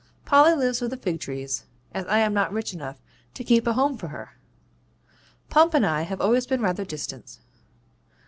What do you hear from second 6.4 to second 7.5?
been rather distant.